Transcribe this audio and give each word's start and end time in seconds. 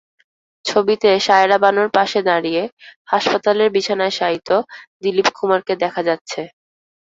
ছবিতে 0.65 1.09
সায়রা 1.25 1.57
বানুর 1.63 1.89
পাশে 1.97 2.19
দাঁড়িয়ে 2.29 2.63
হাসপাতালের 3.07 3.69
বিছানায় 3.75 4.13
শায়িত 4.19 4.49
দিলীপ 5.03 5.27
কুমারকে 5.37 5.73
দেখা 5.83 6.01
যাচ্ছে। 6.07 6.41